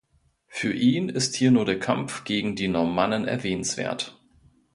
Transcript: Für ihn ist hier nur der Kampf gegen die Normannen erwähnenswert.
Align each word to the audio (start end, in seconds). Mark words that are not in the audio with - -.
Für 0.47 0.73
ihn 0.73 1.09
ist 1.09 1.35
hier 1.35 1.51
nur 1.51 1.63
der 1.63 1.77
Kampf 1.77 2.23
gegen 2.23 2.55
die 2.55 2.67
Normannen 2.67 3.27
erwähnenswert. 3.27 4.19